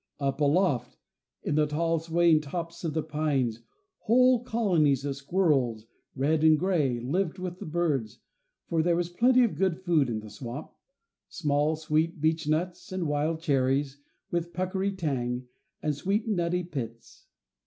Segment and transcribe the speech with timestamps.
[0.19, 0.97] Up aloft,
[1.43, 3.61] in the tall swaying tops of the pines,
[3.99, 5.85] whole colonies of squirrels,
[6.15, 8.17] red and gray, lived with the birds,
[8.65, 10.71] for there was plenty of good food in the swamp:
[11.29, 13.99] small, sweet beechnuts, and wild cherries
[14.31, 15.47] with a puckery tang,
[15.83, 17.27] and sweet nutty pits.